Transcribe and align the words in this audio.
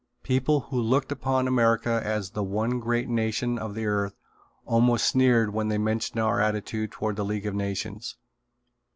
People 0.23 0.61
who 0.61 0.81
looked 0.81 1.11
upon 1.11 1.47
America 1.47 2.01
as 2.03 2.31
the 2.31 2.41
one 2.41 2.79
great 2.79 3.07
nation 3.07 3.59
of 3.59 3.75
the 3.75 3.85
earth 3.85 4.15
almost 4.65 5.07
sneered 5.07 5.53
when 5.53 5.67
they 5.67 5.77
mentioned 5.77 6.19
our 6.19 6.41
attitude 6.41 6.91
toward 6.91 7.17
the 7.17 7.23
League 7.23 7.45
of 7.45 7.53
Nations. 7.53 8.17